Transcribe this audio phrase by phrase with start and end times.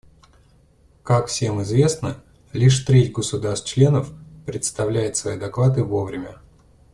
[1.03, 4.11] Как всем известно, лишь треть государств-членов
[4.47, 6.39] представляет свои доклады вовремя.